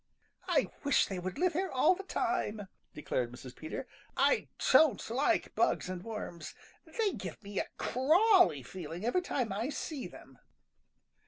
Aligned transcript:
_"I 0.47 0.71
wish 0.83 1.05
they 1.05 1.19
would 1.19 1.37
live 1.37 1.53
here 1.53 1.69
all 1.69 1.93
the 1.93 2.01
time," 2.01 2.67
declared 2.95 3.31
Mrs. 3.31 3.55
Peter. 3.55 3.87
"I 4.17 4.47
don't 4.71 5.07
like 5.11 5.53
bugs 5.53 5.89
and 5.89 6.03
worms. 6.03 6.55
They 6.87 7.11
give 7.13 7.43
me 7.43 7.59
a 7.59 7.67
crawly 7.77 8.63
feeling 8.63 9.05
every 9.05 9.21
time 9.21 9.53
I 9.53 9.69
see 9.69 10.07
them." 10.07 10.39